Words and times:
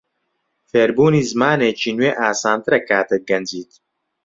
فێربوونی 0.69 1.27
زمانێکی 1.31 1.91
نوێ 1.97 2.11
ئاسانترە 2.21 2.79
کاتێک 2.89 3.23
گەنجیت. 3.29 3.71